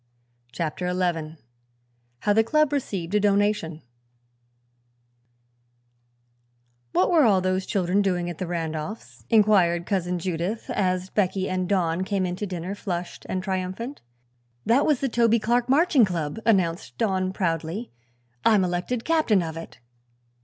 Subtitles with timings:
[0.51, 1.37] CHAPTER XI
[2.21, 3.83] HOW THE CLUB RECEIVED A DONATION
[6.91, 11.69] "What were all those children doing at the Randolphs?" inquired Cousin Judith, as Becky and
[11.69, 14.01] Don came in to dinner, flushed and triumphant.
[14.65, 17.91] "That was the Toby Clark Marching Club," announced Don, proudly.
[18.43, 19.77] "I'm elected captain of it."